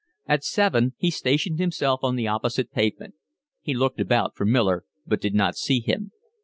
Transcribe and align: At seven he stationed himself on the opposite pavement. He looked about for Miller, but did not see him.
At 0.25 0.43
seven 0.43 0.95
he 0.97 1.11
stationed 1.11 1.59
himself 1.59 1.99
on 2.03 2.15
the 2.15 2.27
opposite 2.27 2.71
pavement. 2.71 3.13
He 3.61 3.75
looked 3.75 3.99
about 3.99 4.35
for 4.35 4.45
Miller, 4.47 4.83
but 5.05 5.21
did 5.21 5.35
not 5.35 5.55
see 5.55 5.79
him. 5.79 6.11